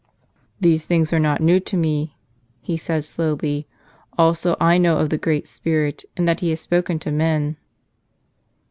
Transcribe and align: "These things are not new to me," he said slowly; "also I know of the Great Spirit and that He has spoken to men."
"These 0.59 0.87
things 0.87 1.13
are 1.13 1.19
not 1.19 1.41
new 1.41 1.59
to 1.59 1.77
me," 1.77 2.15
he 2.59 2.75
said 2.75 3.03
slowly; 3.03 3.67
"also 4.17 4.55
I 4.59 4.79
know 4.79 4.97
of 4.97 5.11
the 5.11 5.17
Great 5.19 5.47
Spirit 5.47 6.05
and 6.17 6.27
that 6.27 6.39
He 6.39 6.49
has 6.49 6.59
spoken 6.59 6.97
to 6.97 7.11
men." 7.11 7.55